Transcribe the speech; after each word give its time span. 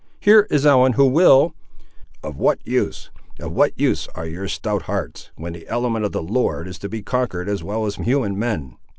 Here 0.19 0.47
is 0.49 0.65
Ellen, 0.65 0.93
who 0.93 1.05
will—" 1.05 1.53
"Of 2.23 2.35
what 2.35 2.57
use, 2.65 3.11
of 3.39 3.51
what 3.51 3.79
use 3.79 4.07
are 4.15 4.25
your 4.25 4.47
stout 4.47 4.81
hearts, 4.89 5.29
when 5.35 5.53
the 5.53 5.67
element 5.67 6.05
of 6.05 6.11
the 6.11 6.23
Lord 6.23 6.67
is 6.67 6.79
to 6.79 6.89
be 6.89 7.03
conquered 7.03 7.47
as 7.47 7.63
well 7.63 7.85
as 7.85 7.97
human 7.97 8.39
men. 8.39 8.77